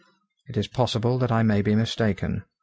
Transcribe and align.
It 0.47 0.57
is 0.57 0.67
possible 0.67 1.19
that 1.19 1.31
I 1.31 1.43
may 1.43 1.61
be 1.61 1.75
mistaken. 1.75 2.43